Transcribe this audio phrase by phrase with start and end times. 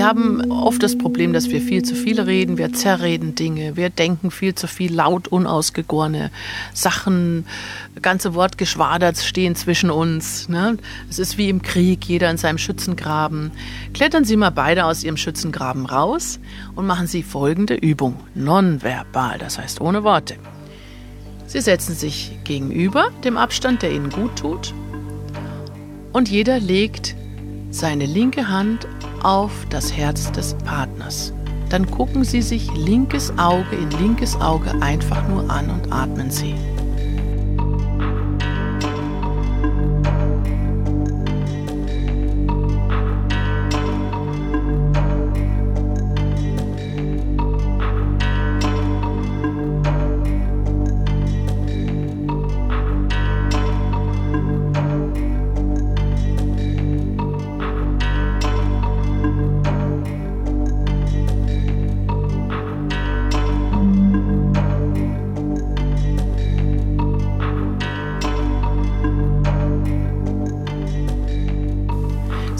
[0.00, 3.90] Wir haben oft das Problem, dass wir viel zu viel reden, wir zerreden Dinge, wir
[3.90, 6.30] denken viel zu viel laut, unausgegorene
[6.72, 7.44] Sachen,
[8.00, 10.48] ganze Wortgeschwader stehen zwischen uns.
[10.48, 10.78] Ne?
[11.10, 13.50] Es ist wie im Krieg, jeder in seinem Schützengraben.
[13.92, 16.38] Klettern Sie mal beide aus Ihrem Schützengraben raus
[16.76, 20.36] und machen Sie folgende Übung, nonverbal, das heißt ohne Worte.
[21.46, 24.72] Sie setzen sich gegenüber dem Abstand, der Ihnen gut tut,
[26.12, 27.16] und jeder legt
[27.70, 28.86] seine linke Hand
[29.22, 31.32] auf das Herz des Partners.
[31.68, 36.54] Dann gucken Sie sich linkes Auge in linkes Auge einfach nur an und atmen Sie.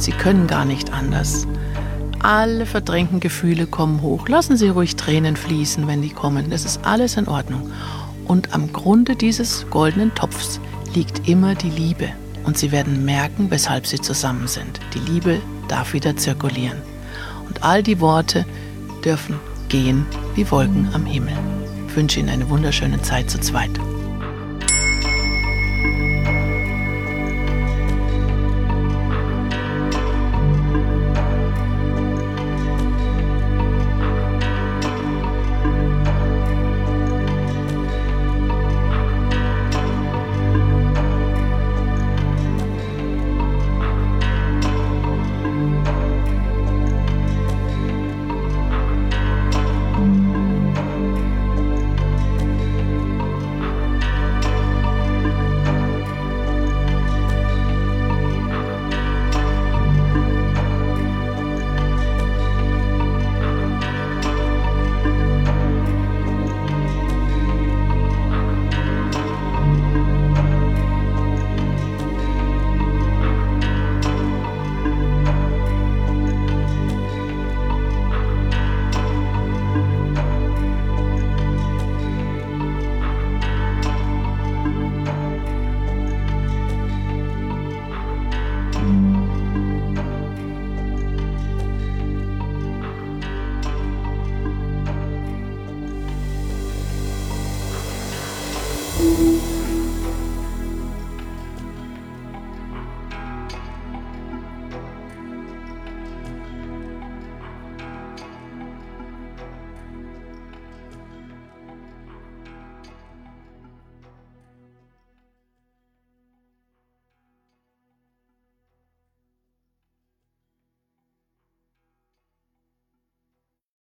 [0.00, 1.46] Sie können gar nicht anders.
[2.20, 4.28] Alle verdrängten Gefühle kommen hoch.
[4.28, 6.50] Lassen Sie ruhig Tränen fließen, wenn die kommen.
[6.50, 7.70] Das ist alles in Ordnung.
[8.26, 10.60] Und am Grunde dieses goldenen Topfs
[10.94, 12.08] liegt immer die Liebe.
[12.44, 14.80] Und Sie werden merken, weshalb Sie zusammen sind.
[14.94, 16.78] Die Liebe darf wieder zirkulieren.
[17.46, 18.46] Und all die Worte
[19.04, 21.34] dürfen gehen wie Wolken am Himmel.
[21.88, 23.78] Ich wünsche Ihnen eine wunderschöne Zeit zu zweit.